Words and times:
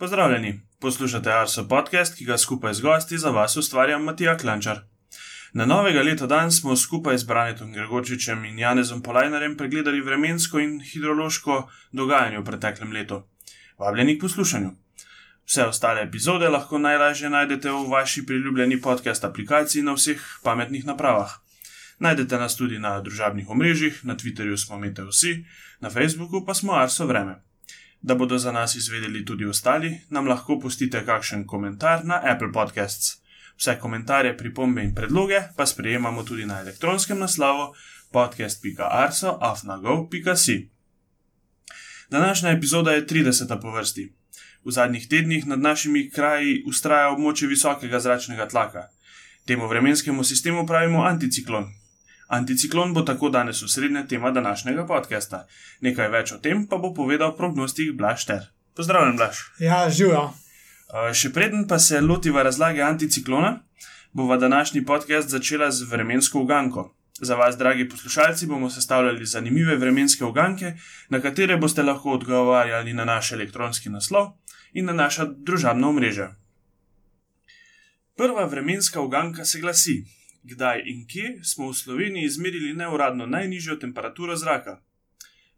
Pozdravljeni, 0.00 0.60
poslušate 0.80 1.32
Arso 1.32 1.68
podcast, 1.68 2.14
ki 2.18 2.24
ga 2.24 2.38
skupaj 2.38 2.74
z 2.74 2.80
gosti 2.80 3.18
za 3.18 3.30
vas 3.30 3.56
ustvarja 3.56 3.98
Matija 3.98 4.36
Klančar. 4.36 4.78
Na 5.52 5.66
novega 5.66 6.02
leta 6.02 6.26
dan 6.26 6.52
smo 6.52 6.76
skupaj 6.76 7.18
z 7.18 7.24
Branetom 7.24 7.72
Gregorčičem 7.72 8.44
in 8.44 8.58
Janezom 8.58 9.02
Polajnerjem 9.02 9.56
pregledali 9.56 10.00
vremensko 10.00 10.58
in 10.58 10.80
hidrološko 10.80 11.68
dogajanje 11.92 12.38
v 12.38 12.44
preteklem 12.44 12.92
letu. 12.92 13.18
Vabljeni 13.78 14.16
k 14.18 14.20
poslušanju. 14.20 14.70
Vse 15.44 15.66
ostale 15.66 16.02
epizode 16.02 16.48
lahko 16.48 16.78
najlažje 16.78 17.30
najdete 17.30 17.70
v 17.70 17.84
vaši 17.90 18.24
priljubljeni 18.26 18.80
podcast 18.80 19.24
aplikaciji 19.24 19.82
na 19.82 19.92
vseh 19.92 20.24
pametnih 20.42 20.86
napravah. 20.86 21.36
Najdete 21.98 22.38
nas 22.38 22.56
tudi 22.56 22.78
na 22.78 23.00
družabnih 23.00 23.50
omrežjih, 23.50 24.00
na 24.04 24.16
Twitterju 24.16 24.56
smo 24.56 24.78
Mete 24.78 25.04
vsi, 25.04 25.44
na 25.80 25.90
Facebooku 25.90 26.44
pa 26.46 26.54
smo 26.54 26.72
Arso 26.72 27.06
Vreme. 27.06 27.49
Da 28.02 28.14
bodo 28.14 28.38
za 28.38 28.52
nas 28.52 28.74
izvedeli 28.74 29.24
tudi 29.24 29.44
ostali, 29.44 30.00
nam 30.08 30.26
lahko 30.26 30.58
pustite 30.58 31.06
kakšen 31.06 31.46
komentar 31.46 32.04
na 32.04 32.20
Apple 32.24 32.52
Podcasts. 32.52 33.16
Vse 33.56 33.78
komentarje, 33.80 34.36
pripombe 34.36 34.84
in 34.84 34.94
predloge 34.94 35.42
pa 35.56 35.66
sprejemamo 35.66 36.24
tudi 36.24 36.46
na 36.46 36.60
elektronskem 36.60 37.18
naslovu 37.18 37.74
podcast.arso.afnago.si. 38.12 40.70
Današnja 42.10 42.50
epizoda 42.50 42.92
je 42.92 43.06
30. 43.06 43.60
po 43.60 43.70
vrsti. 43.70 44.12
V 44.64 44.70
zadnjih 44.70 45.08
tednih 45.08 45.46
nad 45.46 45.60
našimi 45.60 46.10
kraji 46.10 46.64
ustraja 46.66 47.10
območje 47.10 47.48
visokega 47.48 48.00
zračnega 48.00 48.48
tlaka. 48.48 48.88
Temu 49.46 49.68
vremenskemu 49.68 50.24
sistemu 50.24 50.66
pravimo 50.66 51.04
anticiklon, 51.04 51.64
Anticiklon 52.30 52.92
bo 52.94 53.02
tako 53.02 53.28
danes 53.28 53.62
osrednja 53.62 54.06
tema 54.06 54.30
današnjega 54.30 54.84
podcasta. 54.86 55.46
Nekaj 55.80 56.08
več 56.08 56.32
o 56.32 56.36
tem 56.38 56.60
pa 56.66 56.76
bo 56.78 56.92
povedal 56.94 57.32
prognostik 57.36 57.90
Blaž 57.98 58.24
Ter. 58.24 58.44
Pozdravljen, 58.76 59.16
Blaž. 59.16 59.40
Ja, 59.58 59.80
živijo. 59.90 60.28
Uh, 60.30 61.08
še 61.10 61.32
preden 61.34 61.66
pa 61.66 61.78
se 61.82 61.98
lotiva 62.00 62.44
razlage 62.46 62.84
anticiklona, 62.86 63.50
bova 64.12 64.36
današnji 64.36 64.84
podcast 64.86 65.28
začela 65.28 65.70
z 65.70 65.88
vremensko 65.90 66.44
uganko. 66.46 66.84
Za 67.20 67.34
vas, 67.34 67.58
dragi 67.58 67.88
poslušalci, 67.88 68.46
bomo 68.46 68.70
sestavljali 68.70 69.26
zanimive 69.26 69.76
vremenske 69.76 70.24
uganke, 70.24 70.76
na 71.08 71.20
katere 71.20 71.56
boste 71.56 71.82
lahko 71.82 72.14
odgovarjali 72.14 72.94
na 72.94 73.04
naš 73.04 73.32
elektronski 73.32 73.90
naslov 73.90 74.30
in 74.72 74.86
na 74.86 74.92
naša 74.92 75.26
družabna 75.34 75.90
omrežja. 75.90 76.30
Prva 78.16 78.46
vremenska 78.46 79.00
uganka 79.00 79.44
se 79.44 79.58
glasi: 79.58 79.98
kdaj 80.42 80.82
in 80.86 81.06
kje 81.06 81.40
smo 81.44 81.70
v 81.70 81.74
Sloveniji 81.74 82.24
izmerili 82.24 82.74
neuradno 82.74 83.26
najnižjo 83.26 83.76
temperaturo 83.76 84.36
zraka. 84.36 84.80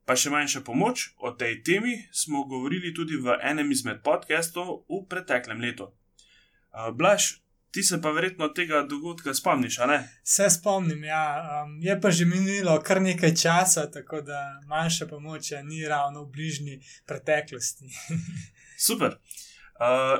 Pa 0.04 0.16
še 0.18 0.32
manjša 0.34 0.64
pomoč, 0.66 1.12
o 1.18 1.30
tej 1.30 1.60
temi 1.62 1.94
smo 2.12 2.44
govorili 2.44 2.94
tudi 2.94 3.16
v 3.16 3.38
enem 3.42 3.70
izmed 3.70 4.02
podcastov 4.02 4.82
v 4.90 5.04
preteklem 5.08 5.62
letu. 5.62 5.92
Blaž, 6.98 7.42
ti 7.72 7.82
se 7.82 8.00
pa 8.02 8.10
verjetno 8.10 8.48
tega 8.48 8.82
dogodka 8.88 9.34
spomniš, 9.34 9.78
a 9.78 9.86
ne? 9.86 9.98
Se 10.24 10.50
spomnim, 10.50 11.04
ja. 11.04 11.62
Um, 11.62 11.78
je 11.82 12.00
pa 12.00 12.10
že 12.10 12.24
minilo 12.24 12.74
kar 12.82 13.02
nekaj 13.02 13.34
časa, 13.34 13.86
tako 13.90 14.20
da 14.20 14.60
manjša 14.66 15.06
pomoč 15.06 15.52
ni 15.64 15.86
ravno 15.88 16.24
v 16.24 16.32
bližnji 16.32 16.80
preteklosti. 17.06 17.86
Super. 18.88 19.16
Uh, 19.78 20.18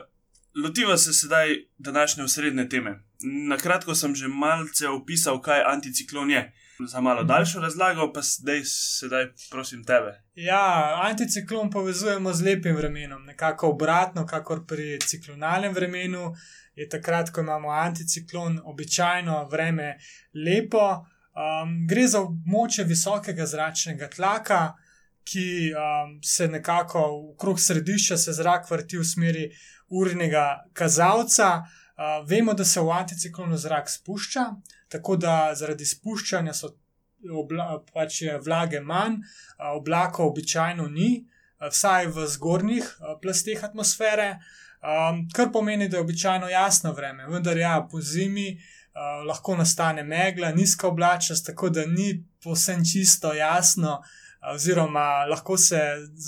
Lotiva 0.54 0.96
se 0.96 1.12
sedaj 1.12 1.48
današnje 1.78 2.24
osrednje 2.24 2.68
teme. 2.68 3.04
Na 3.48 3.56
kratko 3.56 3.94
sem 3.94 4.14
že 4.14 4.28
malce 4.28 4.88
opisal, 4.88 5.40
kaj 5.40 5.62
anticiklon 5.66 6.30
je. 6.30 6.52
Za 6.88 7.00
malo 7.00 7.24
daljšo 7.24 7.60
razlago, 7.60 8.12
pa 8.12 8.20
zdaj, 8.22 8.60
sedaj 8.64 9.26
prosim 9.50 9.84
tebe. 9.84 10.22
Ja, 10.34 10.98
anticiklon 11.02 11.70
povezujemo 11.70 12.32
z 12.32 12.44
lepim 12.44 12.76
vremenom, 12.76 13.24
nekako 13.24 13.68
obratno, 13.68 14.26
kakor 14.26 14.66
pri 14.66 14.98
ciklonalnem 15.06 15.72
vremenu. 15.74 16.34
Je 16.74 16.88
takrat, 16.88 17.30
ko 17.30 17.40
imamo 17.40 17.68
anticiklon, 17.68 18.60
običajno 18.64 19.48
vreme 19.48 19.98
lepo. 20.34 21.06
Um, 21.32 21.86
gre 21.88 22.06
za 22.06 22.20
območje 22.20 22.84
visokega 22.84 23.46
zračnega 23.46 24.08
tlaka, 24.08 24.72
ki 25.24 25.72
um, 25.72 26.18
se 26.22 26.48
nekako 26.48 27.04
okrog 27.34 27.60
središča 27.60 28.16
se 28.16 28.32
zrak 28.32 28.70
vrti 28.70 28.98
v 28.98 29.04
smeri 29.04 29.50
urnega 29.92 30.64
kazalca. 30.72 31.62
Uh, 31.92 32.24
vemo, 32.28 32.54
da 32.54 32.64
se 32.64 32.80
v 32.80 32.90
anticiklonu 32.90 33.56
zrak 33.56 33.90
spušča, 33.90 34.46
tako 34.88 35.16
da 35.16 35.52
zaradi 35.54 35.86
spuščanja 35.86 36.54
so 36.56 36.72
obla, 37.30 37.76
pač 37.92 38.22
vlage 38.44 38.80
manj, 38.80 39.20
uh, 39.20 39.76
oblakov 39.76 40.32
običajno 40.32 40.88
ni, 40.88 41.10
uh, 41.20 41.68
vsaj 41.70 42.08
v 42.16 42.26
zgornjih 42.26 42.84
uh, 42.84 43.14
plasteh 43.22 43.64
atmosfere, 43.64 44.38
um, 44.82 45.26
kar 45.34 45.52
pomeni, 45.52 45.88
da 45.88 46.00
je 46.00 46.06
običajno 46.06 46.48
jasno 46.48 46.92
vreme. 46.92 47.26
Vendar 47.28 47.58
ja, 47.58 47.76
po 47.90 48.00
zimi 48.00 48.48
uh, 48.56 49.22
lahko 49.28 49.56
nastane 49.56 50.02
megla, 50.02 50.50
nizka 50.50 50.88
oblačnost, 50.88 51.46
tako 51.46 51.70
da 51.70 51.86
ni 51.86 52.24
povsem 52.42 52.84
čisto 52.84 53.34
jasno. 53.34 54.00
Oziroma, 54.50 55.24
lahko 55.30 55.56
se 55.56 55.78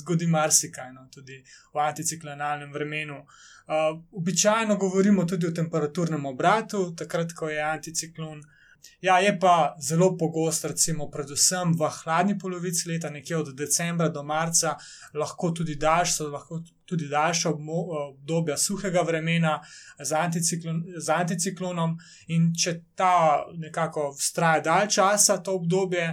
zgodi 0.01 0.27
marsikaj, 0.27 0.93
no, 0.93 1.09
tudi 1.11 1.41
v 1.75 1.81
anticiklonalnem 1.83 2.73
vremenu. 2.73 3.25
Uh, 3.65 3.99
običajno 4.13 4.77
govorimo 4.77 5.25
tudi 5.25 5.49
o 5.49 5.55
temperaturnem 5.57 6.27
obratu, 6.27 6.93
takrat, 6.97 7.33
ko 7.33 7.49
je 7.49 7.63
anticiklon. 7.63 8.43
Ja, 9.01 9.19
je 9.19 9.33
pa 9.41 9.75
zelo 9.81 10.17
pogost, 10.17 10.65
recimo, 10.65 11.09
predvsem 11.11 11.73
v 11.79 11.89
hladni 12.03 12.39
polovici 12.39 12.89
leta, 12.89 13.11
nekje 13.11 13.37
od 13.37 13.53
decembra 13.57 14.09
do 14.09 14.23
marca, 14.23 14.77
lahko 15.15 15.51
tudi 15.51 15.75
daljša, 15.81 16.29
lahko 16.29 16.61
tudi 16.85 17.09
daljša 17.09 17.51
obdobja 17.51 18.57
suhega 18.57 19.03
vremena 19.03 19.61
z, 19.99 20.13
anticiklon, 20.13 20.83
z 20.97 21.11
anticiklonom. 21.15 21.97
In 22.37 22.51
če 22.55 22.75
ta 22.95 23.45
nekako 23.59 24.11
vztraja 24.19 24.61
dalj 24.61 24.93
časa, 24.99 25.39
to 25.43 25.57
obdobje, 25.61 26.11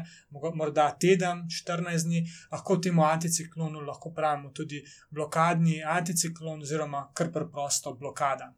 morda 0.54 0.90
teden, 1.00 1.46
14 1.50 2.08
dni, 2.08 2.24
lahko 2.52 2.78
temu 2.78 3.06
anticiklonu 3.06 3.82
lahko 3.86 4.14
pravimo 4.16 4.52
tudi 4.56 4.84
blokadni 5.10 5.82
anticiklon, 5.84 6.62
oziroma 6.62 7.08
kar 7.14 7.32
preprosto 7.32 7.94
blokada. 7.94 8.54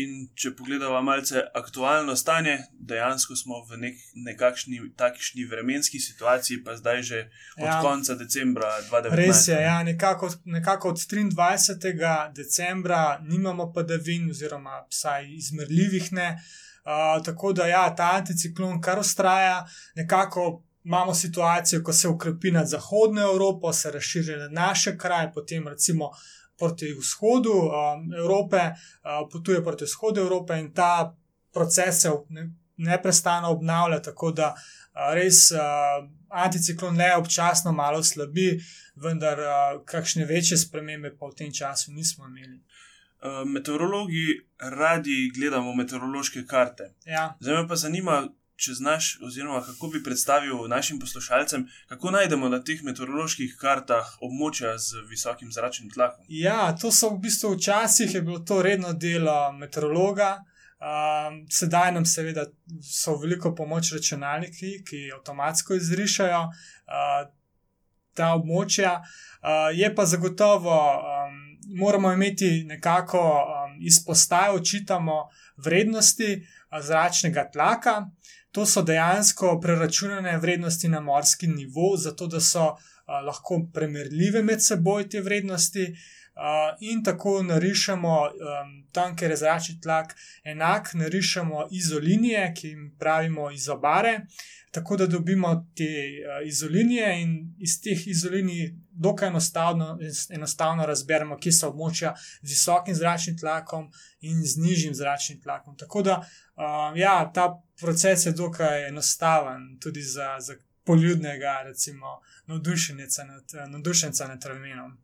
In 0.00 0.30
če 0.32 0.54
pogledamo 0.56 1.02
malce 1.04 1.42
aktualno 1.52 2.14
stanje, 2.16 2.54
dejansko 2.80 3.34
smo 3.36 3.58
v 3.68 3.76
nek, 3.82 3.98
nekakšni 4.24 4.78
takšni 4.96 5.44
vremenski 5.50 6.00
situaciji, 6.00 6.62
pa 6.64 6.78
zdaj 6.78 7.02
že 7.04 7.20
od 7.58 7.66
ja, 7.66 7.76
konca 7.84 8.16
decembra 8.16 8.70
2020. 8.88 9.16
Res 9.20 9.42
je, 9.50 9.58
ja, 9.60 9.76
nekako, 9.84 10.30
nekako 10.48 10.94
od 10.94 11.04
23. 11.04 12.32
decembra 12.32 13.20
nimamo 13.20 13.68
padavin, 13.72 14.30
oziroma 14.32 14.80
vsaj 14.88 15.28
izmerljivih 15.28 16.12
ne. 16.16 16.28
Uh, 16.82 17.20
tako 17.24 17.52
da 17.52 17.68
ja, 17.68 17.84
ta 17.96 18.14
anticiklon 18.16 18.80
kar 18.80 18.98
ustraja, 19.04 19.64
nekako. 19.96 20.62
Imamo 20.82 21.12
situacijo, 21.14 21.78
ko 21.86 21.92
se 21.94 22.08
ukrepi 22.08 22.50
nad 22.50 22.66
Zahodno 22.66 23.22
Evropo, 23.22 23.70
se 23.72 23.90
razširja 23.94 24.36
na 24.36 24.48
naše 24.48 24.96
kraje, 24.98 25.28
potem 25.34 25.68
recimo 25.68 26.08
proti 26.62 26.92
vzhodu 26.94 27.52
um, 27.52 28.04
Evrope, 28.14 28.60
uh, 28.70 29.24
potuje 29.32 29.64
proti 29.64 29.84
vzhodu 29.84 30.20
Evrope 30.20 30.58
in 30.60 30.70
ta 30.74 31.16
proces 31.52 32.02
se 32.02 32.10
neprestano 32.76 33.50
obnavlja, 33.50 33.98
tako 34.02 34.30
da 34.30 34.52
uh, 34.54 35.14
res 35.18 35.48
uh, 35.50 36.06
anticiklon 36.30 36.96
le 36.96 37.10
občasno 37.16 37.72
malo 37.72 38.02
slabi, 38.02 38.52
vendar 38.94 39.42
uh, 39.42 39.80
kakšne 39.86 40.24
večje 40.24 40.60
spremembe 40.62 41.16
pa 41.18 41.32
v 41.32 41.38
tem 41.42 41.50
času 41.52 41.92
nismo 41.92 42.30
imeli. 42.30 42.60
Uh, 43.22 43.42
meteorologi 43.46 44.38
radi 44.58 45.32
gledamo 45.34 45.74
meteorološke 45.74 46.46
karte. 46.46 46.94
Ja. 47.06 47.32
Zdaj 47.40 47.62
me 47.62 47.68
pa 47.68 47.76
zanima, 47.76 48.22
če 48.62 48.76
znaš, 48.78 49.18
oziroma 49.26 49.60
kako 49.66 49.88
bi 49.88 50.02
predstavil 50.02 50.68
našim 50.70 51.00
poslušalcem, 51.02 51.66
kako 51.90 52.10
najdemo 52.14 52.48
na 52.48 52.60
teh 52.62 52.82
meteoroloških 52.86 53.56
kartah 53.60 54.14
območja 54.22 54.76
z 54.78 55.02
visokim 55.10 55.50
zračnim 55.52 55.90
tlakom. 55.90 56.24
Ja, 56.28 56.70
to 56.78 56.92
so 56.94 57.10
v 57.10 57.22
bistvu 57.26 57.56
včasih 57.56 58.14
je 58.14 58.22
bilo 58.22 58.38
to 58.38 58.62
redno 58.62 58.92
delo 58.92 59.52
meteorologa. 59.58 60.36
Uh, 60.82 61.36
sedaj 61.50 61.92
nam 61.94 62.06
seveda 62.06 62.48
so 62.82 63.14
veliko 63.22 63.52
pomoč 63.54 63.92
računalniki, 63.94 64.72
ki 64.86 65.02
avtomatsko 65.14 65.78
izrišajo 65.78 66.40
uh, 66.48 67.20
ta 68.18 68.32
območja. 68.38 68.96
Uh, 68.98 69.70
je 69.74 69.90
pa 69.94 70.06
zagotovo, 70.06 70.74
um, 70.74 71.38
moramo 71.78 72.10
imeti 72.12 72.64
nekako 72.66 73.22
um, 73.22 73.78
izpostajo, 73.86 74.58
očitamo 74.58 75.20
vrednosti 75.62 76.32
uh, 76.34 76.82
zračnega 76.82 77.50
tlaka. 77.54 78.10
To 78.52 78.66
so 78.66 78.82
dejansko 78.82 79.58
preračunane 79.60 80.36
vrednosti 80.38 80.88
na 80.88 81.00
morski 81.00 81.46
nivo, 81.46 81.96
zato 81.96 82.26
da 82.26 82.40
so 82.40 82.66
uh, 82.68 82.78
lahko 83.26 83.62
primerljive 83.74 84.42
med 84.42 84.64
seboj 84.64 85.08
te 85.08 85.20
vrednosti. 85.20 85.86
In 86.80 87.04
tako 87.04 87.42
narišemo 87.42 88.16
tam, 88.92 89.16
kjer 89.16 89.30
je 89.30 89.36
zračni 89.36 89.80
tlak 89.80 90.14
enak, 90.44 90.94
narišemo 90.94 91.68
izolinije, 91.70 92.52
ki 92.56 92.68
jim 92.68 92.96
pravimo 92.98 93.50
izobare, 93.50 94.20
tako 94.70 94.96
da 94.96 95.06
dobimo 95.06 95.68
te 95.76 95.90
izolinije 96.46 97.22
in 97.22 97.54
iz 97.58 97.80
teh 97.82 98.06
izolinij 98.06 98.72
dokaj 98.90 99.28
enostavno, 99.28 99.98
enostavno 100.30 100.86
razberemo, 100.86 101.36
kje 101.36 101.52
so 101.52 101.68
območja 101.68 102.14
z 102.42 102.48
visokim 102.48 102.94
zračnim 102.94 103.38
tlakom 103.38 103.90
in 104.20 104.40
z 104.44 104.56
nižjim 104.60 104.94
zračnim 104.94 105.40
tlakom. 105.42 105.76
Tako 105.76 106.02
da 106.02 106.22
ja, 106.96 107.30
ta 107.34 107.62
proces 107.80 108.26
je 108.26 108.32
dokaj 108.32 108.88
enostaven 108.88 109.78
tudi 109.80 110.02
za, 110.02 110.36
za 110.40 110.56
poljudnega, 110.84 111.62
recimo, 111.64 112.20
navdušenca 112.46 113.24
nad, 113.24 113.44
nad 114.28 114.42
terminom. 114.42 115.01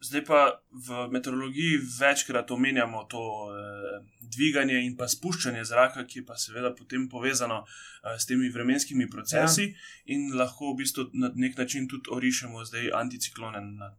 Zdaj 0.00 0.24
pa 0.24 0.40
v 0.70 1.08
meteorologiji 1.10 1.80
večkrat 2.00 2.50
omenjamo 2.50 3.04
to 3.10 3.22
eh, 3.50 3.98
dviganje 4.20 4.78
in 4.86 4.96
pa 4.96 5.08
spuščanje 5.08 5.64
zraka, 5.64 6.04
ki 6.06 6.20
je 6.20 6.26
pa 6.26 6.36
seveda 6.38 6.70
potem 6.74 7.08
povezano 7.08 7.64
eh, 7.64 8.18
s 8.18 8.26
temi 8.26 8.50
vremenskimi 8.50 9.08
procesi 9.10 9.62
ja. 9.62 10.14
in 10.14 10.30
lahko 10.38 10.72
v 10.72 10.76
bistvu 10.82 11.08
na 11.12 11.32
nek 11.34 11.58
način 11.58 11.88
tudi 11.88 12.14
orišemo 12.14 12.64
zdaj 12.64 12.92
anticiklone 12.94 13.60
na, 13.60 13.90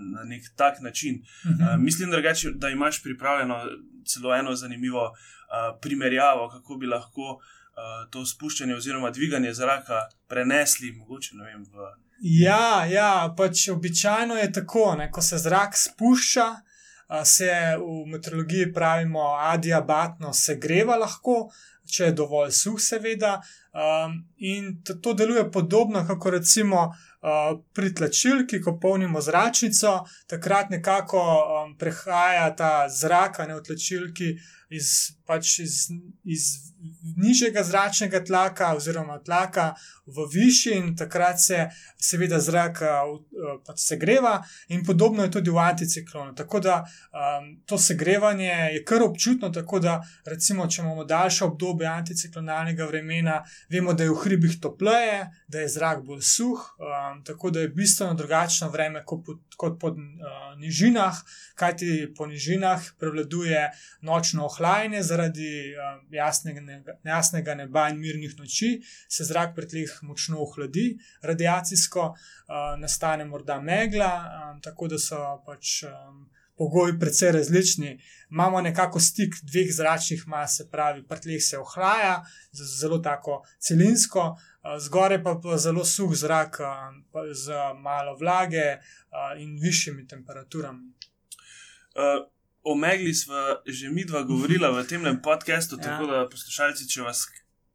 na 0.00 0.24
nek 0.24 0.42
tak 0.56 0.80
način. 0.80 1.22
Uh 1.22 1.50
-huh. 1.50 1.74
eh, 1.74 1.78
mislim, 1.78 2.10
drugače, 2.10 2.50
da 2.50 2.68
imaš 2.68 3.02
pripravljeno 3.02 3.62
celo 4.04 4.34
eno 4.34 4.54
zanimivo 4.54 5.12
eh, 5.14 5.78
primerjavo, 5.80 6.48
kako 6.48 6.76
bi 6.76 6.86
lahko 6.86 7.38
eh, 7.40 8.10
to 8.10 8.26
spuščanje 8.26 8.74
oziroma 8.74 9.10
dviganje 9.10 9.54
zraka 9.54 10.00
prenesli 10.28 10.92
mogoče 10.92 11.36
vem, 11.36 11.62
v. 11.62 12.03
Ja, 12.20 12.84
ja, 12.86 13.34
pač 13.36 13.68
običajno 13.68 14.36
je 14.38 14.52
tako, 14.52 14.94
ne, 14.98 15.10
ko 15.10 15.22
se 15.22 15.38
zrak 15.38 15.76
spušča, 15.76 16.46
se 17.24 17.50
v 17.78 18.06
meteorologiji 18.10 18.72
pravimo 18.72 19.34
adiabatno 19.34 20.32
segreva 20.32 20.96
lahko, 20.96 21.50
če 21.90 22.04
je 22.04 22.16
dovolj 22.16 22.52
suh, 22.56 22.80
seveda. 22.80 23.36
In 24.38 24.70
to 25.02 25.12
deluje 25.12 25.44
podobno, 25.52 26.04
kot 26.08 26.32
recimo 26.32 26.86
uh, 27.24 27.60
pri 27.74 27.94
tlačilki, 27.94 28.60
ko 28.60 28.76
polnimo 28.80 29.20
zračnico, 29.20 30.04
takrat 30.26 30.70
nekako 30.70 31.22
um, 31.22 31.78
prehaja 31.78 32.50
ta 32.56 32.88
zrak 32.88 33.38
ne 33.48 33.56
v 33.56 33.64
tlačilki 33.64 34.34
iz, 34.74 35.16
pač 35.26 35.58
iz, 35.58 35.88
iz 36.24 36.46
nižjega 37.16 37.62
zračnega 37.64 38.20
tlaka 38.24 38.74
oziroma 38.76 39.18
tlaka 39.24 39.72
v 40.06 40.26
višji 40.32 40.76
in 40.76 40.90
takrat 40.96 41.40
se 41.40 41.68
seveda 42.00 42.40
zrak 42.40 42.82
uh, 42.84 43.58
pač 43.66 43.86
segreva 43.86 44.34
in 44.68 44.84
podobno 44.84 45.24
je 45.24 45.30
tudi 45.38 45.50
v 45.50 45.62
anticiklonu. 45.64 46.34
Tako 46.34 46.60
da 46.60 46.76
um, 46.84 47.48
to 47.66 47.78
segrevanje 47.78 48.50
je 48.74 48.84
kar 48.84 49.02
občutno, 49.02 49.48
tako 49.48 49.80
da 49.80 50.00
recimo, 50.26 50.66
če 50.68 50.82
imamo 50.82 51.04
daljše 51.04 51.44
obdobje 51.44 51.88
anticiklonalnega 51.88 52.86
vremena, 52.86 53.40
vemo, 53.70 53.94
da 53.94 54.04
je 54.04 54.12
v 54.12 54.20
hribih 54.24 54.58
topleje, 54.60 55.28
da 55.48 55.64
je 55.64 55.68
zrak 55.68 56.04
bolj 56.04 56.22
suh, 56.22 56.68
um, 56.80 57.13
tako 57.24 57.50
da 57.50 57.60
je 57.60 57.68
bistveno 57.68 58.14
drugačno 58.14 58.68
vreme 58.70 59.04
kot 59.04 59.24
po, 59.26 59.36
kot 59.56 59.78
po 59.80 59.88
uh, 59.88 59.96
nižinah, 60.58 61.20
kajti 61.54 62.14
po 62.16 62.26
nižinah 62.26 62.82
prevladuje 62.98 63.70
nočno 64.00 64.44
ohlajanje 64.44 65.02
zaradi 65.02 65.74
uh, 65.74 66.02
jasnega, 66.10 66.60
ne, 66.60 66.82
jasnega 67.04 67.54
neba 67.54 67.88
in 67.88 68.00
mirnih 68.00 68.34
noči, 68.38 68.80
se 69.08 69.24
zrak 69.24 69.54
pri 69.54 69.68
tleh 69.68 69.98
močno 70.02 70.42
ohladi, 70.42 70.96
radiacijsko 71.22 72.06
uh, 72.10 72.74
nastane 72.80 73.24
morda 73.24 73.60
megla, 73.60 74.14
um, 74.52 74.62
tako 74.62 74.88
da 74.88 74.98
so 74.98 75.20
pač. 75.46 75.82
Um, 75.88 76.24
Pogoji 76.54 76.92
precej 77.00 77.32
različni. 77.32 77.96
Imamo 78.30 78.60
nekako 78.60 79.00
stik 79.00 79.34
dveh 79.42 79.72
zračnih 79.74 80.22
mas, 80.30 80.56
se 80.56 80.68
pravi, 80.70 81.02
prtleh 81.02 81.42
se 81.42 81.58
ohlaja, 81.58 82.20
zelo 82.52 82.98
tako 83.02 83.40
celinsko, 83.58 84.36
zgoraj 84.78 85.22
pa 85.22 85.40
je 85.50 85.58
zelo 85.58 85.84
suh 85.84 86.14
zrak, 86.14 86.58
z 87.32 87.52
malo 87.76 88.16
vlage 88.16 88.78
in 89.38 89.58
višjimi 89.62 90.06
temperaturami. 90.08 90.92
Uh, 91.94 92.26
o 92.62 92.74
megli 92.74 93.14
smo 93.14 93.34
že 93.66 93.90
mi 93.90 94.04
dva 94.04 94.22
govorila 94.22 94.70
v 94.70 94.86
tem 94.86 95.20
podkastu, 95.22 95.76
ja. 95.78 95.82
tako 95.82 96.06
da 96.06 96.28
poslušalci, 96.28 96.88
če 96.88 97.02
vas 97.02 97.26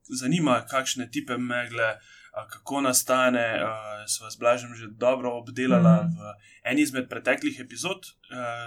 zanima, 0.09 0.65
kakšne 0.65 1.09
type 1.13 1.37
megle. 1.37 1.97
Kako 2.49 2.81
nastane, 2.85 3.57
so 4.07 4.23
vas 4.23 4.37
blažem 4.39 4.69
že 4.77 4.87
dobro 4.87 5.31
obdelala 5.41 6.05
mm. 6.05 6.13
v 6.13 6.33
eni 6.71 6.85
izmed 6.85 7.09
preteklih 7.09 7.57
epizod, 7.59 8.05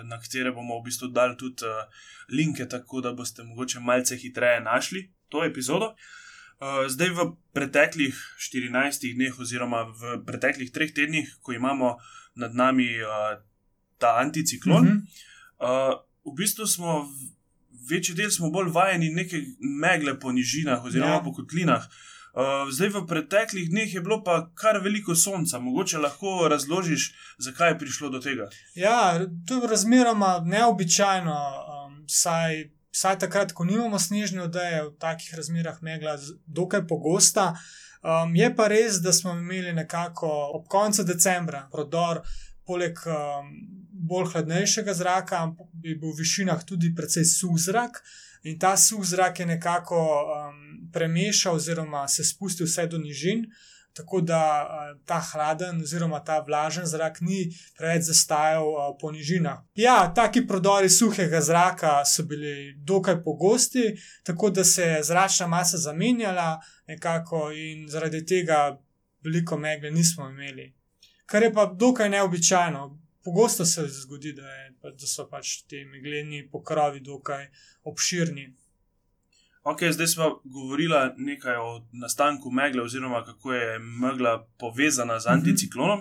na 0.05 0.19
katere 0.21 0.51
bomo 0.53 0.81
v 0.81 0.91
bistvu 0.91 1.09
dali 1.09 1.39
tudi 1.39 1.71
linke, 2.29 2.67
tako 2.69 3.01
da 3.01 3.15
boste 3.15 3.47
mogoče 3.47 3.81
malce 3.81 4.19
hitreje 4.19 4.61
našli 4.61 5.07
to 5.31 5.45
epizodo. 5.47 5.95
Eh, 5.95 6.22
zdaj 6.89 7.11
v 7.11 7.27
preteklih 7.53 8.15
14 8.39 9.15
dneh, 9.15 9.39
oziroma 9.39 9.85
v 9.91 10.23
preteklih 10.27 10.71
treh 10.71 10.93
tednih, 10.95 11.27
ko 11.43 11.53
imamo 11.53 11.97
nad 12.35 12.55
nami 12.55 12.89
uh, 13.03 13.39
ta 13.99 14.17
anticiklon, 14.19 14.87
uh 14.87 14.95
-huh. 14.95 15.93
uh, 15.93 16.33
v 16.33 16.37
bistvu 16.37 16.67
smo 16.67 17.09
večji 17.91 18.15
del 18.15 18.31
smo 18.31 18.51
bolj 18.51 18.71
vajeni 18.71 19.11
neke 19.11 19.43
megle 19.59 20.21
po 20.21 20.33
nižinah 20.33 20.85
oziroma 20.85 21.15
ja. 21.15 21.23
po 21.25 21.33
kotlinah. 21.33 21.87
Uh, 22.33 22.71
zdaj 22.73 22.89
v 22.89 23.07
preteklih 23.07 23.69
dneh 23.69 23.95
je 23.95 24.01
bilo 24.01 24.23
pa 24.25 24.51
kar 24.55 24.79
veliko 24.81 25.15
sonca, 25.15 25.59
mogoče 25.59 25.99
lahko 25.99 26.49
razložiš, 26.49 27.13
zakaj 27.39 27.71
je 27.71 27.79
prišlo 27.79 28.09
do 28.09 28.21
tega. 28.21 28.49
Ja, 28.75 29.21
to 29.49 29.61
je 29.61 29.69
razmeroma 29.69 30.41
neobičajno, 30.47 31.35
um, 31.35 32.05
saj 32.09 32.71
vsaj 32.93 33.19
takrat, 33.19 33.53
ko 33.53 33.65
nimamo 33.65 33.99
snežne 33.99 34.45
odeje, 34.47 34.83
v 34.89 34.97
takih 35.01 35.35
razmerah 35.35 35.81
megla, 35.83 36.19
dokaj 36.47 36.87
pogosta. 36.89 37.53
Um, 38.03 38.35
je 38.37 38.49
pa 38.57 38.67
res, 38.69 38.99
da 39.01 39.13
smo 39.13 39.33
imeli 39.39 39.73
nekako 39.73 40.29
ob 40.59 40.67
koncu 40.69 41.05
decembra 41.07 41.69
prodor, 41.73 42.23
poleg 42.67 42.99
um, 43.07 43.53
bolj 44.09 44.33
hladnejšega 44.33 44.95
zraka, 44.95 45.45
bi 45.73 45.95
bil 45.95 46.13
v 46.13 46.21
višinah 46.23 46.65
tudi 46.67 46.93
precej 46.95 47.25
suh 47.25 47.57
zrak. 47.59 48.03
In 48.43 48.59
ta 48.59 48.75
suh 48.77 49.05
zrak 49.07 49.41
je 49.41 49.47
nekako 49.47 49.99
um, 49.99 50.63
premešal, 50.93 51.57
oziroma 51.57 52.09
se 52.09 52.25
spustil 52.25 52.67
vse 52.67 52.89
do 52.91 52.99
nižin, 52.99 53.47
tako 53.93 54.21
da 54.21 54.69
ta 55.07 55.21
hladen, 55.33 55.83
oziroma 55.83 56.25
ta 56.25 56.41
vlažen 56.41 56.87
zrak 56.87 57.21
ni 57.21 57.51
preveč 57.79 58.03
zastajal 58.09 58.97
po 59.01 59.13
nižinah. 59.13 59.59
Ja, 59.75 60.13
taki 60.15 60.47
prodori 60.47 60.89
suhega 60.91 61.41
zraka 61.41 62.05
so 62.05 62.23
bili 62.23 62.75
dokaj 62.77 63.23
pogosti, 63.23 63.95
tako 64.25 64.51
da 64.51 64.65
se 64.65 64.83
je 64.83 65.03
zračna 65.03 65.47
masa 65.47 65.79
zamenjala 65.79 66.61
nekako 66.87 67.51
in 67.53 67.89
zaradi 67.89 68.27
tega 68.27 68.79
veliko 69.25 69.59
megle 69.59 69.91
nismo 69.91 70.29
imeli. 70.29 70.73
Kar 71.27 71.43
je 71.43 71.53
pa 71.53 71.67
dokaj 71.67 72.09
neobičajno. 72.09 72.99
Pogosto 73.25 73.65
se 73.65 73.87
zgodi, 73.87 74.33
da, 74.33 74.49
je, 74.49 74.71
da 74.83 75.07
so 75.07 75.29
pač 75.31 75.63
ti 75.71 75.85
megleni 75.85 76.49
pokrovi 76.51 77.01
dokaj 77.01 77.47
obširni. 77.85 78.49
Ok, 79.63 79.79
zdaj 79.91 80.07
smo 80.07 80.41
govorili 80.45 80.97
nekaj 81.17 81.57
o 81.57 81.87
nastanku 81.93 82.51
megle, 82.51 82.83
oziroma 82.83 83.25
kako 83.25 83.53
je 83.53 83.79
megla 83.79 84.49
povezana 84.59 85.21
z 85.21 85.27
mhm. 85.27 85.39
anticiklonom. 85.39 86.01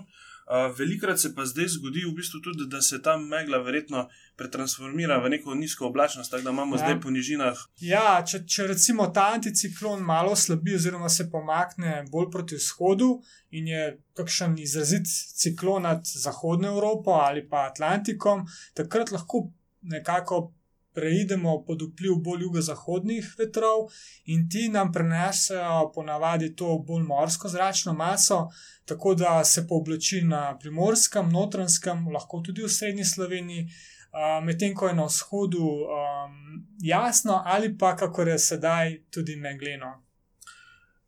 Uh, 0.51 0.77
velikrat 0.79 1.19
se 1.19 1.35
pa 1.35 1.45
zdaj 1.45 1.67
zgodi, 1.67 2.01
v 2.05 2.15
bistvu 2.15 2.41
tudi, 2.43 2.65
da 2.67 2.81
se 2.81 3.01
ta 3.01 3.17
megla 3.17 3.57
verjetno 3.57 4.09
pretransformira 4.35 5.17
v 5.23 5.29
neko 5.29 5.53
nizko 5.55 5.85
oblačnost, 5.87 6.31
tako 6.31 6.43
da 6.43 6.49
imamo 6.49 6.75
ja. 6.75 6.79
zdaj 6.79 6.99
po 7.01 7.09
nižinah. 7.09 7.61
Ja, 7.79 8.23
če, 8.27 8.41
če 8.47 8.67
recimo 8.67 9.07
ta 9.15 9.29
anticiklon 9.35 10.03
malo 10.03 10.35
slabi, 10.35 10.75
oziroma 10.75 11.09
se 11.09 11.29
pomakne 11.31 12.01
bolj 12.11 12.27
proti 12.33 12.59
vzhodu 12.59 13.13
in 13.51 13.67
je 13.67 13.85
kakšen 14.17 14.57
izrazit 14.59 15.07
ciklon 15.43 15.87
nad 15.87 16.01
Zahodno 16.03 16.73
Evropo 16.73 17.15
ali 17.21 17.45
pa 17.47 17.69
Atlantikom, 17.69 18.43
takrat 18.75 19.11
lahko 19.15 19.45
nekako 19.81 20.49
preidemo 20.93 21.63
pod 21.67 21.81
vpliv 21.81 22.17
bolj 22.25 22.41
jugozahodnih 22.47 23.35
vetrov 23.37 23.87
in 24.25 24.49
ti 24.49 24.69
nam 24.69 24.91
prenesejo 24.91 25.91
ponavadi 25.95 26.55
to 26.55 26.77
bolj 26.87 27.03
morsko 27.03 27.49
zračno 27.49 27.93
maso, 27.93 28.47
tako 28.85 29.15
da 29.15 29.43
se 29.43 29.67
pooblači 29.67 30.21
na 30.21 30.57
primorskem, 30.59 31.29
notranskem, 31.29 32.07
lahko 32.13 32.41
tudi 32.45 32.63
v 32.63 32.69
srednji 32.69 33.05
Sloveniji, 33.05 33.63
uh, 33.63 34.43
medtem 34.45 34.75
ko 34.75 34.87
je 34.87 34.97
na 34.99 35.05
vzhodu 35.05 35.63
um, 35.63 36.65
jasno 36.79 37.41
ali 37.45 37.77
pa 37.77 37.95
kako 37.95 38.21
je 38.21 38.39
sedaj 38.39 38.97
tudi 39.11 39.35
megleno. 39.35 39.95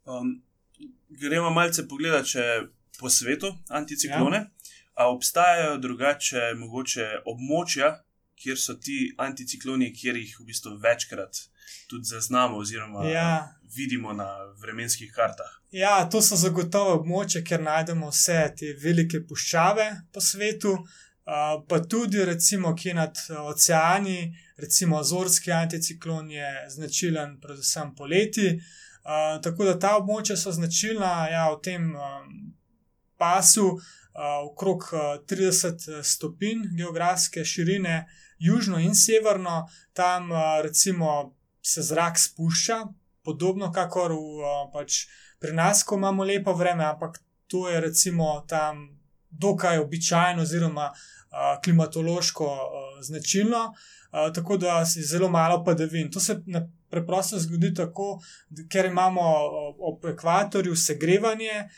Um, 0.06 0.42
gremo 1.10 1.50
malce 1.50 1.88
pogledati, 1.88 2.30
če 2.30 2.44
po 3.00 3.10
svetu 3.10 3.54
anticiklone. 3.70 4.38
Ja. 4.38 4.50
A 4.94 5.10
obstajajo 5.10 5.78
drugače 5.82 6.54
mogoče 6.58 7.08
območja, 7.26 7.96
kjer 8.36 8.58
so 8.60 8.74
ti 8.76 9.14
anticikloni, 9.18 9.94
kjer 9.94 10.18
jih 10.18 10.36
v 10.40 10.46
bistvu 10.46 10.78
večkrat 10.84 11.46
tudi 11.90 12.04
zaznamo, 12.04 12.58
oziroma 12.58 13.06
Ja. 13.10 13.54
vidimo 13.76 14.14
na 14.14 14.28
vremenskih 14.62 15.12
kartah. 15.16 15.62
Ja, 15.72 16.10
to 16.10 16.22
so 16.22 16.36
zagotovo 16.36 16.98
območja, 17.00 17.44
kjer 17.44 17.62
najdemo 17.62 18.10
vse 18.10 18.54
te 18.58 18.74
velike 18.84 19.24
puščave 19.28 19.88
po 20.14 20.22
svetu, 20.22 20.74
uh, 20.74 21.64
pa 21.70 21.80
tudi, 21.80 22.26
recimo, 22.26 22.76
kje 22.76 22.94
nad 22.94 23.18
uh, 23.30 23.40
oceani, 23.54 24.36
recimo 24.58 25.00
Azorski 25.00 25.52
anticiklon 25.52 26.32
je 26.32 26.52
značilen 26.70 27.40
predvsem 27.42 27.96
poleti. 27.96 28.60
Uh, 29.04 29.42
tako 29.44 29.66
da 29.66 29.80
ta 29.80 29.98
območja 29.98 30.38
so 30.38 30.52
značilna 30.52 31.28
ja, 31.30 31.50
v 31.52 31.60
tem 31.62 31.90
um, 31.96 32.54
pasu, 33.18 33.66
uh, 33.74 34.03
okrog 34.52 34.90
uh, 34.94 35.00
30 35.26 36.04
stopinj 36.04 36.68
geografske 36.78 37.46
širine, 37.46 38.06
južno 38.40 38.80
in 38.80 38.96
severno, 38.96 39.68
tam 39.94 40.30
recimo 40.64 41.36
se 41.62 41.82
zrak 41.82 42.20
spušča, 42.20 42.84
podobno 43.24 43.72
kakor 43.72 44.12
v, 44.12 44.50
pač 44.74 45.06
pri 45.40 45.54
nas, 45.56 45.84
ko 45.84 45.96
imamo 45.96 46.24
lepo 46.24 46.54
vreme, 46.54 46.84
ampak 46.84 47.22
to 47.48 47.70
je 47.70 47.80
recimo 47.82 48.44
tam 48.48 49.00
dokaj 49.30 49.80
običajno, 49.80 50.42
oziroma 50.44 50.92
uh, 50.92 51.23
klimatološko 51.64 52.48
značilno, 53.02 53.74
tako 54.36 54.58
da 54.58 54.80
je 54.80 55.04
zelo 55.04 55.30
malo 55.30 55.64
padavin. 55.64 56.12
To 56.12 56.20
se 56.20 56.42
na 56.46 56.68
preprosto 56.90 57.40
zgodi 57.40 57.74
tako, 57.74 58.20
ker 58.70 58.86
imamo 58.86 59.22
ob 59.80 60.06
ekvatorju 60.06 60.76
segrevanje 60.76 61.70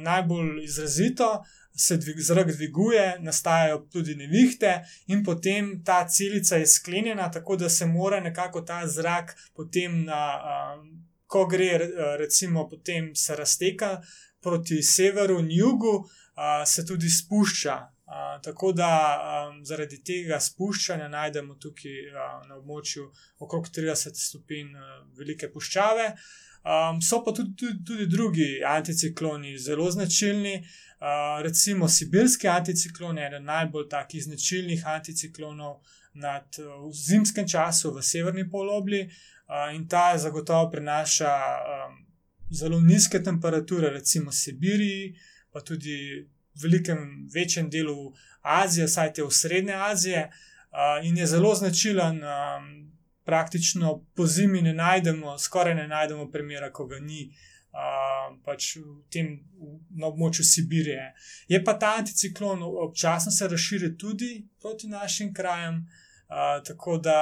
najbolj 0.00 0.64
izrazito. 0.64 1.44
Se 1.76 1.96
dvig, 1.96 2.20
zrak 2.20 2.52
dviguje, 2.52 3.16
nastajajo 3.20 3.80
tudi 3.92 4.14
nevihte, 4.14 4.84
in 5.06 5.24
potem 5.24 5.82
ta 5.84 6.04
celica 6.08 6.56
je 6.56 6.66
sklenjena, 6.66 7.30
tako 7.30 7.56
da 7.56 7.68
se 7.68 7.86
mora 7.86 8.20
nekako 8.20 8.60
ta 8.60 8.86
zrak 8.86 9.34
potem, 9.56 10.04
na, 10.04 10.20
um, 10.78 10.84
ko 11.26 11.46
gre, 11.46 11.78
re- 11.78 12.16
recimo, 12.18 12.68
potem 12.68 13.10
se 13.14 13.36
razteka 13.36 14.02
proti 14.40 14.82
severu 14.82 15.40
in 15.40 15.50
jugu, 15.50 15.96
uh, 15.96 16.62
se 16.66 16.86
tudi 16.86 17.10
spušča. 17.10 17.93
Uh, 18.04 18.42
tako 18.42 18.72
da 18.72 18.88
um, 19.48 19.62
zaradi 19.64 19.96
tega 20.04 20.36
spuščanja 20.40 21.06
najdemo 21.08 21.54
tukaj 21.56 21.94
uh, 22.10 22.42
na 22.48 22.58
območju 22.58 23.06
okrog 23.40 23.70
30 23.72 24.18
stopinj 24.20 24.74
uh, 24.76 24.98
velike 25.16 25.48
puščave. 25.54 26.10
Um, 26.64 27.00
so 27.00 27.22
pa 27.24 27.32
tudi, 27.32 27.54
tudi, 27.56 27.78
tudi 27.84 28.06
drugi 28.06 28.48
anticikloni 28.68 29.56
zelo 29.58 29.90
značilni. 29.90 30.58
Uh, 31.00 31.40
recimo 31.44 31.88
Sibirski 31.88 32.48
anticiklon 32.48 33.18
eden 33.18 33.48
najbolj 33.48 33.88
takih 33.96 34.24
značilnih 34.24 34.84
anticiklonov 34.86 35.80
nad, 36.12 36.60
uh, 36.60 36.84
v 36.84 36.92
zimskem 36.92 37.48
času 37.48 37.94
v 37.96 38.04
severni 38.04 38.44
polobli 38.50 39.00
uh, 39.08 39.72
in 39.72 39.88
ta 39.88 40.10
zagotovo 40.18 40.68
prinaša 40.76 41.32
um, 41.32 41.96
zelo 42.52 42.80
nizke 42.80 43.22
temperature, 43.22 43.90
recimo 43.90 44.32
Sibiriji, 44.32 45.14
pa 45.52 45.60
tudi 45.60 46.28
velikem, 46.62 47.28
večjem 47.34 47.70
delu 47.70 48.12
Azije, 48.42 48.88
saj 48.88 49.12
te 49.12 49.22
v 49.22 49.30
Srednje 49.30 49.74
Azije, 49.74 50.28
uh, 50.28 51.06
in 51.06 51.18
je 51.18 51.26
zelo 51.26 51.54
značilen. 51.54 52.20
Um, 52.22 52.94
praktično 53.24 54.04
po 54.14 54.26
zimi 54.26 54.62
ne 54.62 54.74
najdemo, 54.74 55.38
skoraj 55.38 55.74
ne 55.74 55.88
najdemo 55.88 56.30
primera, 56.30 56.72
ko 56.72 56.86
ga 56.86 56.98
ni. 57.00 57.30
Uh, 57.74 58.36
pač 58.44 58.76
v 58.76 59.00
tem, 59.10 59.32
na 59.98 60.06
območju 60.06 60.44
Sibirije. 60.46 61.08
Je 61.50 61.58
pa 61.64 61.72
ta 61.74 61.96
anticiklon 61.98 62.62
občasno 62.62 63.32
se 63.34 63.48
razširi 63.48 63.96
tudi 63.98 64.44
proti 64.62 64.86
našim 64.88 65.32
krajem, 65.34 65.80
uh, 65.82 66.62
tako 66.62 67.00
da 67.02 67.16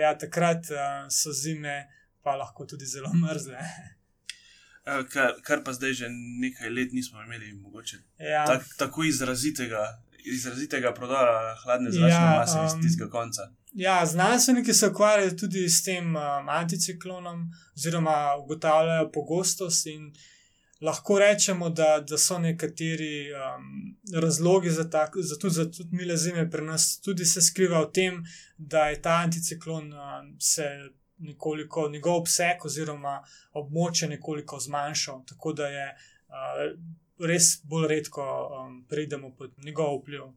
ja, 0.00 0.14
takrat 0.18 0.70
uh, 0.72 0.78
so 1.12 1.32
zime 1.32 1.90
pa 2.24 2.36
lahko 2.40 2.64
tudi 2.64 2.86
zelo 2.86 3.12
mrzle. 3.12 3.60
Eh, 4.88 5.04
Kar, 5.12 5.32
kar 5.42 5.60
pa 5.64 5.72
zdaj 5.72 5.92
že 5.92 6.06
nekaj 6.40 6.70
let 6.70 6.92
nismo 6.92 7.22
imeli, 7.22 7.52
mogoče 7.52 7.96
Ja, 8.18 8.46
tak, 8.46 8.64
tako 8.78 9.04
izrazitega, 9.04 9.82
izrazitega 10.24 10.94
prodora 10.94 11.54
hladne 11.64 11.90
zračne 11.90 12.08
Ja, 12.08 12.32
ja, 12.32 12.38
mase 12.40 12.58
iz 12.66 12.74
um, 12.74 12.82
tistega 12.82 13.10
konca. 13.10 13.42
ja, 13.74 14.06
znanstveniki 14.06 14.72
se 14.74 14.88
ukvarjajo 14.88 15.30
tudi 15.36 15.68
s 15.68 15.84
tem 15.84 16.16
um, 16.16 16.48
anticiklonom, 16.48 17.50
oziroma 17.76 18.36
ugotavljajo 18.44 19.12
pogostost. 19.12 19.86
in 19.86 20.12
Lahko 20.80 21.18
rečemo, 21.18 21.70
da, 21.70 22.00
da 22.00 22.18
so 22.18 22.38
nekateri 22.38 23.26
um, 23.34 23.96
razlogi 24.22 24.70
za, 24.70 24.90
tak, 24.90 25.16
za, 25.16 25.38
tudi, 25.38 25.54
za 25.54 25.64
tudi 25.70 25.96
mile 25.96 26.16
zime 26.16 26.50
pri 26.50 26.62
nas, 26.64 27.00
tudi 27.00 27.24
se 27.24 27.42
skriva 27.42 27.80
v 27.82 27.90
tem, 27.92 28.24
da 28.58 28.88
je 28.88 29.02
ta 29.02 29.10
anticiklon 29.24 29.92
um, 29.92 30.36
se 30.40 30.62
nekoliko, 31.18 31.88
njegov 31.88 32.22
obseg 32.22 32.64
oziroma 32.64 33.18
območje 33.52 34.08
nekoliko 34.08 34.60
zmanjšal, 34.60 35.24
tako 35.26 35.52
da 35.52 35.66
je 35.66 35.86
uh, 35.92 36.62
res 37.26 37.58
bolj 37.64 37.88
redko 37.88 38.24
um, 38.24 38.84
pridemo 38.88 39.34
pod 39.36 39.54
njegov 39.64 40.00
vpliv. 40.02 40.30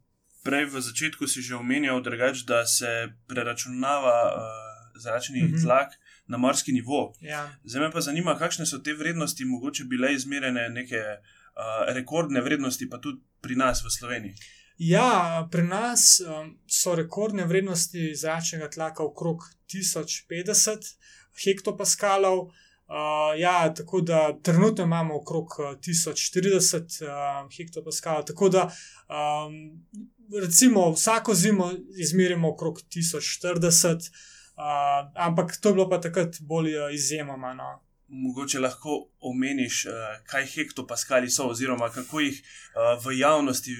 Prej 0.44 0.66
v 0.66 0.82
začetku 0.82 1.28
si 1.28 1.42
že 1.42 1.56
omenjal, 1.56 2.02
drugač, 2.02 2.46
da 2.50 2.66
se 2.66 3.14
preračunava 3.28 4.18
uh, 4.34 4.72
zračni 5.02 5.44
Mhm. 5.44 5.54
mhm. 5.54 5.64
tlak 5.64 5.94
na 6.28 6.38
morski 6.38 6.72
nivo. 6.72 7.14
Ja. 7.22 7.50
Zdaj 7.64 7.82
me 7.82 7.92
pa 7.92 8.02
zanima, 8.02 8.38
kakšne 8.38 8.66
so 8.66 8.80
te 8.80 8.94
vrednosti, 8.94 9.46
mogoče 9.46 9.84
bile 9.84 10.14
izmerjene 10.14 10.70
neke 10.70 10.98
uh, 10.98 11.94
rekordne 11.94 12.42
vrednosti, 12.42 12.90
pa 12.90 12.98
tudi 12.98 13.22
pri 13.42 13.56
nas 13.56 13.84
v 13.86 13.90
Sloveniji. 13.90 14.34
Ja, 14.78 15.48
pri 15.52 15.64
nas 15.64 16.22
um, 16.22 16.58
so 16.68 16.96
rekordne 16.96 17.46
vrednosti 17.46 18.16
zračnega 18.16 18.70
tlaka 18.70 19.04
okrog 19.04 19.44
1050 19.70 20.96
hektopaskalov. 21.46 22.40
Uh, 22.92 23.40
ja, 23.40 23.74
tako 23.74 24.02
da 24.02 24.40
trenutno 24.44 24.84
imamo 24.84 25.16
okrog 25.16 25.46
uh, 25.60 25.66
1040 25.80 27.04
uh, 27.04 27.50
hektopaskalov, 27.58 28.26
tako 28.26 28.50
da 28.50 28.64
um, 28.66 29.86
recimo 30.42 30.92
vsako 30.92 31.34
zimo 31.34 31.72
izmerimo 31.98 32.52
okrog 32.52 32.80
1040, 32.80 33.96
uh, 33.96 35.12
ampak 35.16 35.58
to 35.62 35.70
je 35.70 35.74
bilo 35.74 35.90
pa 35.90 36.02
takrat 36.02 36.36
bolj 36.42 36.76
uh, 36.78 36.94
izjemoma. 36.94 37.54
No. 37.54 37.91
Mogoče 38.12 38.60
lahko 38.60 38.98
omeniš, 39.24 39.86
uh, 39.88 39.94
kaj 40.28 40.46
hektopaskali 40.52 41.30
so, 41.32 41.48
oziroma 41.54 41.88
kako 41.90 42.20
jih 42.20 42.42
uh, 42.42 43.06
v 43.06 43.16
javnosti 43.20 43.76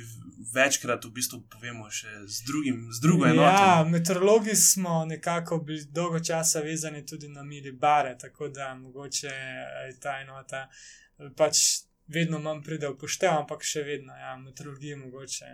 večkrat 0.54 1.06
v 1.06 1.12
bistvu 1.16 1.42
povemo 1.50 1.90
še 1.92 2.10
z, 2.26 2.44
drugim, 2.48 2.88
z 2.92 3.02
drugo 3.04 3.26
enoto. 3.26 3.48
Ja, 3.48 3.84
meteorologi 3.88 4.56
smo 4.56 5.06
nekako 5.06 5.62
bili 5.66 5.86
dolgo 5.92 6.20
časa 6.20 6.62
vezani 6.62 7.06
tudi 7.06 7.28
na 7.28 7.44
milibare, 7.44 8.18
tako 8.18 8.48
da 8.48 8.74
mogoče 8.76 9.28
je 9.28 10.00
ta 10.02 10.20
enota 10.22 10.68
eh, 10.68 11.30
pač 11.38 11.84
vedno 12.08 12.40
manj 12.40 12.64
pride 12.64 12.90
v 12.92 12.98
poštev, 13.00 13.38
ampak 13.44 13.64
še 13.64 13.86
vedno, 13.88 14.16
ja, 14.18 14.36
meteorologija 14.38 14.98
mogoče. 14.98 15.52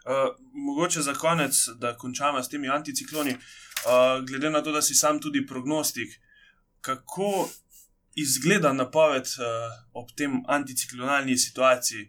Uh, 0.00 0.30
mogoče 0.52 1.02
za 1.02 1.14
konec, 1.14 1.56
da 1.80 1.96
končamo 1.98 2.42
s 2.42 2.48
temi 2.48 2.70
anticikloni, 2.72 3.34
uh, 3.34 4.20
glede 4.24 4.50
na 4.50 4.62
to, 4.62 4.72
da 4.72 4.82
si 4.82 4.94
sam 4.94 5.18
tudi 5.20 5.42
prognostik, 5.46 6.14
kako 6.80 7.48
izgleda 8.22 8.72
napoved 8.72 9.26
uh, 9.38 9.68
ob 9.92 10.10
tem 10.16 10.42
anticiklonalni 10.48 11.36
situaciji? 11.38 12.08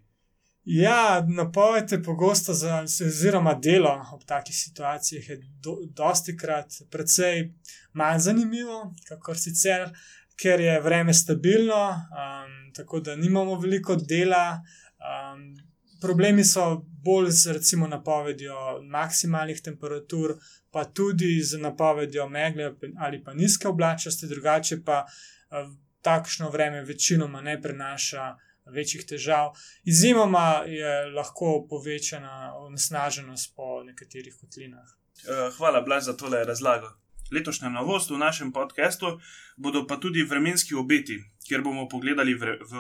Ja, 0.64 1.26
napoved 1.28 1.92
je 1.92 2.04
pogosto, 2.04 2.54
za, 2.54 2.84
oziroma 2.84 3.54
delo 3.54 4.06
ob 4.14 4.24
takih 4.26 4.56
situacijah 4.56 5.30
je 5.30 5.38
do, 5.64 5.78
dosti 5.96 6.38
krat 6.38 6.74
precej 6.92 7.50
manj 7.94 8.20
zanimivo, 8.20 8.94
kakor 9.08 9.38
sicer, 9.38 9.90
ker 10.42 10.62
je 10.62 10.80
vreme 10.82 11.14
stabilno, 11.14 11.82
um, 11.90 12.74
tako 12.76 13.00
da 13.00 13.16
nimamo 13.16 13.60
veliko 13.60 13.96
dela. 13.96 14.62
Um, 15.02 15.58
problemi 16.02 16.44
so 16.44 16.86
bolj 17.04 17.30
z 17.32 17.54
recimo 17.54 17.88
napovedjo 17.88 18.82
maksimalnih 18.90 19.62
temperatur, 19.62 20.38
pa 20.72 20.86
tudi 20.86 21.42
z 21.44 21.58
napovedjo 21.58 22.30
megle 22.30 22.74
ali 22.98 23.24
pa 23.24 23.34
nizke 23.34 23.68
oblačnosti, 23.68 24.28
drugače 24.28 24.84
pa 24.86 25.06
uh, 25.06 25.74
takšno 26.02 26.50
vreme 26.50 26.84
večinoma 26.84 27.42
ne 27.42 27.62
prenaša 27.62 28.36
večjih 28.66 29.06
težav. 29.06 29.54
Izjemoma 29.84 30.64
je 30.68 31.06
lahko 31.12 31.66
povečana 31.70 32.54
onesnaženost 32.58 33.56
po 33.56 33.84
nekaterih 33.84 34.36
kotlinah. 34.42 34.86
Uh, 34.86 35.54
hvala, 35.58 35.82
Blaž, 35.82 36.04
za 36.04 36.18
tole 36.18 36.44
razlago. 36.46 36.94
Letošnja 37.32 37.70
novost 37.70 38.10
v 38.10 38.18
našem 38.18 38.52
podkastu 38.52 39.20
bodo 39.58 39.86
pa 39.88 39.98
tudi 39.98 40.24
vremenski 40.24 40.76
obeti, 40.76 41.22
kjer 41.48 41.62
bomo 41.62 41.88
pogledali 41.90 42.34
vre, 42.36 42.58
v 42.62 42.76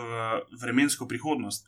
vremensko 0.61 1.07
prihodnost. 1.07 1.67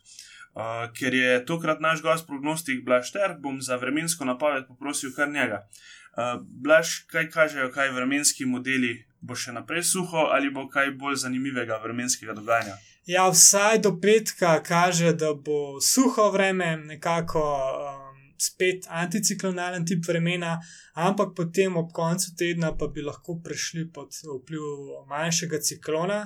Uh, 0.54 0.86
ker 0.94 1.14
je 1.14 1.44
tokrat 1.46 1.80
naš 1.80 2.02
gost 2.02 2.26
prognostik 2.26 2.84
Blaž 2.84 3.10
Ter, 3.10 3.34
bom 3.38 3.62
za 3.62 3.76
vremensko 3.76 4.24
napoved 4.24 4.66
poprosil 4.68 5.14
kar 5.16 5.28
njega. 5.28 5.64
Uh, 5.64 6.03
Blaž, 6.46 7.04
kaj 7.10 7.28
kažejo, 7.30 7.70
kaj 7.74 7.90
vremenski 7.90 8.46
modeli, 8.46 8.94
bo 9.20 9.34
še 9.34 9.52
naprej 9.52 9.82
suho 9.88 10.28
ali 10.36 10.50
bo 10.50 10.68
kaj 10.70 10.92
bolj 11.00 11.22
zanimivega 11.24 11.80
vremenskega 11.82 12.36
dogajanja? 12.36 12.76
Ja, 13.06 13.26
vsaj 13.28 13.82
do 13.84 13.96
petka 14.00 14.62
kaže, 14.64 15.12
da 15.12 15.34
bo 15.34 15.80
suho 15.80 16.30
vreme, 16.32 16.76
nekako 16.76 17.42
um, 17.42 18.14
spet 18.40 18.86
anticiklonalen 18.88 19.84
tip 19.84 20.06
vremena, 20.08 20.54
ampak 20.94 21.34
potem 21.36 21.76
ob 21.76 21.92
koncu 21.92 22.32
tedna 22.38 22.72
pa 22.78 22.88
bi 22.88 23.04
lahko 23.04 23.36
prišli 23.44 23.90
pod 23.92 24.16
vpliv 24.22 25.04
manjšega 25.10 25.60
ciklona. 25.60 26.20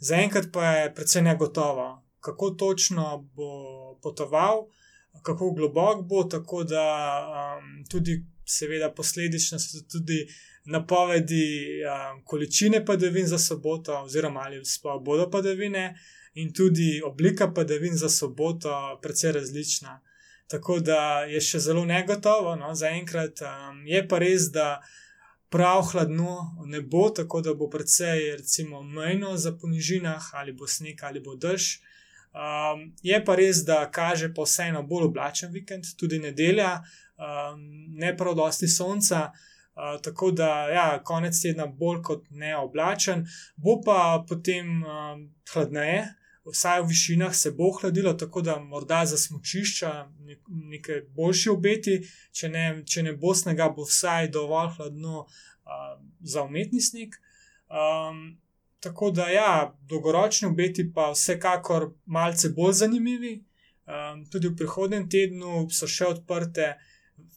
Zaenkrat 0.00 0.48
pa 0.52 0.70
je 0.70 0.94
precej 0.94 1.22
negotovo, 1.22 1.88
kako 2.20 2.50
točno 2.50 3.28
bo 3.36 3.98
potoval, 4.02 4.66
kako 5.22 5.52
globok 5.58 6.06
bo, 6.08 6.24
tako 6.24 6.64
da 6.64 6.86
um, 7.58 7.84
tudi, 7.90 8.22
seveda, 8.44 8.90
posledično 8.94 9.58
so 9.58 9.82
tudi 9.92 10.26
napovedi 10.64 11.82
um, 11.82 12.24
količine 12.24 12.84
padavin 12.86 13.26
za 13.26 13.38
soboto, 13.38 14.02
oziroma 14.02 14.40
ali 14.40 14.64
sploh 14.64 15.02
bodo 15.02 15.30
padavine 15.30 15.98
in 16.34 16.52
tudi 16.52 17.02
oblika 17.04 17.52
padavin 17.52 17.96
za 17.96 18.08
soboto, 18.08 18.98
precej 19.02 19.32
različna. 19.32 20.00
Tako 20.46 20.80
da 20.80 21.24
je 21.24 21.40
še 21.40 21.58
zelo 21.58 21.84
negotovo, 21.84 22.56
no, 22.56 22.74
zaenkrat 22.74 23.40
um, 23.40 23.86
je 23.86 24.02
pa 24.08 24.18
res, 24.18 24.50
da 24.52 24.80
prav 25.52 25.82
hladno 25.92 26.34
ne 26.66 26.80
bo, 26.80 27.10
tako 27.10 27.40
da 27.40 27.54
bo 27.54 27.68
precej, 27.70 28.36
recimo, 28.36 28.82
mejno 28.82 29.36
za 29.36 29.52
ponižinah, 29.56 30.30
ali 30.34 30.52
bo 30.52 30.66
sneg 30.66 31.02
ali 31.02 31.20
bo 31.20 31.36
dež. 31.36 31.78
Um, 32.32 32.94
je 33.02 33.18
pa 33.24 33.34
res, 33.36 33.60
da 33.68 33.84
kaže 33.92 34.30
pa 34.34 34.46
vseeno 34.46 34.82
bolj 34.88 35.10
oblačen 35.10 35.52
vikend, 35.52 35.90
tudi 36.00 36.18
nedelja, 36.18 36.78
um, 37.20 37.60
ne 38.00 38.14
prav 38.16 38.34
dosti 38.34 38.68
sonca. 38.68 39.30
Uh, 39.72 40.00
tako 40.04 40.30
da, 40.36 40.68
ja, 40.68 40.86
konec 41.04 41.36
tedna 41.40 41.66
bolj 41.66 42.02
kot 42.04 42.24
ne 42.30 42.56
oblačen, 42.56 43.26
bo 43.56 43.78
pa 43.84 44.24
potem 44.28 44.82
um, 44.84 45.22
hladneje, 45.52 46.02
vsaj 46.44 46.82
v 46.82 46.88
višinah 46.90 47.34
se 47.36 47.52
bo 47.56 47.70
hladilo, 47.70 48.12
tako 48.12 48.42
da 48.42 48.58
morda 48.58 49.04
za 49.06 49.18
smočišča 49.18 49.92
nekaj 50.48 51.00
boljši 51.16 51.50
obeti, 51.50 51.98
če 52.32 52.48
ne, 52.48 52.66
če 52.84 53.02
ne 53.08 53.12
bo 53.16 53.34
snega, 53.34 53.68
bo 53.72 53.86
vsaj 53.88 54.28
dovolj 54.32 54.74
hladno 54.76 55.24
uh, 55.24 55.92
za 56.20 56.44
umetni 56.44 56.80
sneg. 56.80 57.16
Um, 57.68 58.36
tako 58.82 59.10
da, 59.10 59.28
ja, 59.30 59.74
dolgoročni 59.88 60.48
obeti 60.48 60.88
pa 60.94 61.10
vsekakor 61.12 61.90
malce 62.06 62.48
bolj 62.48 62.72
zanimivi. 62.82 63.44
Um, 63.82 64.24
tudi 64.30 64.48
v 64.48 64.56
prihodnem 64.56 65.08
tednu 65.10 65.66
so 65.70 65.86
še 65.90 66.06
odprte 66.10 66.72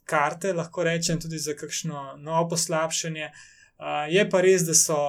karte, 0.06 0.54
lahko 0.54 0.86
rečem, 0.86 1.20
tudi 1.22 1.38
za 1.42 1.54
kakšno 1.58 2.18
novo 2.22 2.50
poslabšanje. 2.54 3.30
Uh, 3.78 4.06
je 4.10 4.26
pa 4.30 4.42
res, 4.46 4.66
da 4.66 4.74
so 4.78 5.00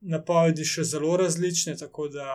napovedi 0.00 0.64
še 0.64 0.84
zelo 0.84 1.16
različne. 1.16 1.76
Da, 2.14 2.28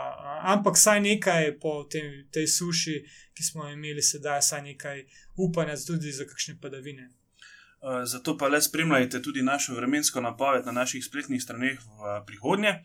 ampak 0.53 0.77
vsaj 0.77 1.01
nekaj 1.05 1.51
po 1.61 1.83
tem, 1.89 2.23
tej 2.33 2.47
suši, 2.47 2.99
ki 3.37 3.45
smo 3.45 3.69
imeli 3.69 4.01
sedaj, 4.01 4.41
vsaj 4.41 4.61
nekaj 4.73 5.05
upanja 5.37 5.77
tudi 5.87 6.11
za 6.11 6.25
kakšne 6.29 6.57
padavine. 6.61 7.09
Zato 8.07 8.37
pa 8.39 8.47
le 8.47 8.61
spremljajte 8.61 9.21
tudi 9.21 9.41
našo 9.43 9.75
vremensko 9.75 10.21
napoved 10.21 10.65
na 10.65 10.71
naših 10.71 11.03
spletnih 11.03 11.41
straneh 11.43 11.79
v 11.79 12.19
prihodnje. 12.25 12.79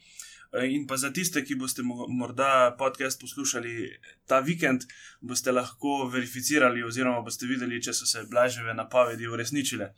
In 0.72 0.86
pa 0.86 0.96
za 0.96 1.10
tiste, 1.12 1.44
ki 1.44 1.54
boste 1.54 1.82
morda 2.08 2.74
podcast 2.78 3.20
poslušali 3.20 4.00
ta 4.26 4.38
vikend, 4.40 4.86
boste 5.20 5.52
lahko 5.52 6.06
verificirali, 6.12 6.84
oziroma 6.84 7.20
boste 7.20 7.46
videli, 7.46 7.82
če 7.82 7.92
so 7.92 8.06
se 8.06 8.24
blaževe 8.30 8.74
napovedi 8.74 9.28
uresničile. 9.28 9.92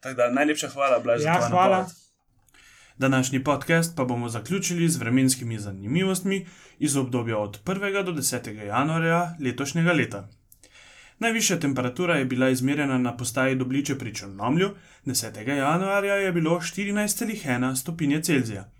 Tako 0.00 0.16
da 0.16 0.30
najlepša 0.30 0.68
hvala, 0.68 0.98
blaževe. 1.04 1.28
Ja, 1.28 1.48
hvala. 1.48 1.78
Napoved. 1.78 2.04
Današnji 2.98 3.44
podcast 3.44 3.96
pa 3.96 4.04
bomo 4.04 4.28
zaključili 4.28 4.88
z 4.88 4.96
vremenskimi 4.96 5.58
zanimivostmi 5.58 6.46
iz 6.78 6.96
obdobja 6.96 7.38
od 7.38 7.64
1. 7.64 8.04
do 8.04 8.12
10. 8.12 8.64
januarja 8.66 9.36
letošnjega 9.40 9.92
leta. 9.92 10.28
Najvišja 11.18 11.60
temperatura 11.60 12.16
je 12.16 12.24
bila 12.24 12.48
izmerjena 12.48 12.98
na 12.98 13.16
postaji 13.16 13.54
Dobliče 13.56 13.98
pri 13.98 14.14
Črnomlju, 14.14 14.70
10. 15.06 15.48
januarja 15.48 16.14
je 16.14 16.32
bilo 16.32 16.60
14,1 16.60 17.76
stopinje 17.76 18.22
Celzija. 18.22 18.73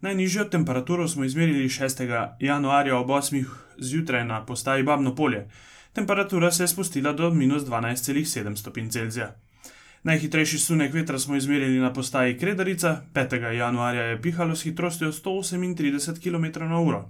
Najnižjo 0.00 0.44
temperaturo 0.44 1.08
smo 1.08 1.24
izmerili 1.24 1.68
6. 1.68 2.28
januarja 2.40 2.96
ob 2.96 3.08
8. 3.08 3.44
zjutraj 3.78 4.24
na 4.24 4.46
postaji 4.46 4.82
Babno 4.82 5.14
polje. 5.14 5.48
Temperatura 5.92 6.50
se 6.50 6.62
je 6.62 6.68
spustila 6.68 7.12
do 7.12 7.30
minus 7.30 7.62
12,7 7.62 8.56
stopinj 8.56 8.88
Celzija. 8.88 9.34
Najhitrejši 10.02 10.58
sunek 10.58 10.94
vetra 10.94 11.18
smo 11.18 11.36
izmerili 11.36 11.78
na 11.78 11.92
postaji 11.92 12.38
Kredarica, 12.38 13.02
5. 13.14 13.50
januarja 13.50 14.02
je 14.02 14.22
pihalo 14.22 14.56
s 14.56 14.62
hitrostjo 14.62 15.12
138 15.12 16.22
km/h. 16.22 17.04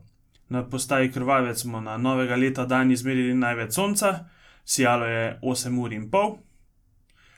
Na 0.49 0.69
postaji 0.69 1.13
Krvavec 1.13 1.61
smo 1.61 1.81
na 1.81 1.97
novega 1.97 2.37
leta 2.37 2.67
dan 2.67 2.91
izmerili 2.91 3.35
največ 3.35 3.73
sonca, 3.73 4.25
sijalo 4.65 5.07
je 5.07 5.39
8 5.43 5.79
ur 5.79 5.93
in 5.93 6.11
pol. 6.11 6.39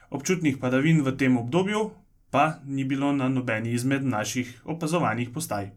Občutnih 0.09 0.57
padavin 0.57 1.01
v 1.01 1.17
tem 1.17 1.37
obdobju 1.37 1.91
pa 2.33 2.59
ni 2.65 2.83
bilo 2.83 3.11
na 3.11 3.29
nobeni 3.29 3.71
izmed 3.71 4.05
naših 4.05 4.61
opazovanih 4.65 5.29
postaj. 5.29 5.69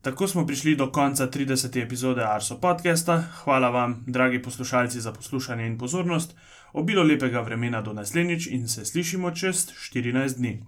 Tako 0.00 0.28
smo 0.28 0.46
prišli 0.46 0.76
do 0.76 0.92
konca 0.92 1.26
30. 1.30 1.82
epizode 1.82 2.24
Arso 2.24 2.56
podcasta. 2.60 3.24
Hvala 3.44 3.68
vam, 3.68 4.04
dragi 4.06 4.42
poslušalci, 4.42 5.00
za 5.00 5.12
poslušanje 5.12 5.66
in 5.66 5.78
pozornost 5.78 6.34
obilo 6.72 7.02
lepega 7.02 7.40
vremena 7.40 7.82
do 7.82 7.92
naslednjič 7.92 8.46
in 8.46 8.68
se 8.68 8.84
slišimo 8.84 9.30
čez 9.30 9.66
14 9.92 10.36
dni. 10.36 10.64